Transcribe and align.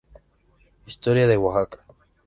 Historia 0.87 1.27
de 1.27 1.37
Oaxaca. 1.37 1.77